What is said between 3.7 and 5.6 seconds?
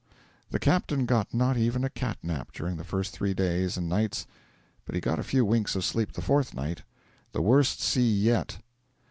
and nights, but he got a few